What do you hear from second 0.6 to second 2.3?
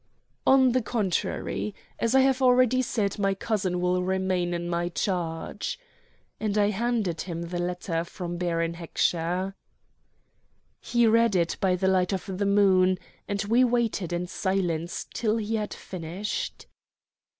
the contrary, as I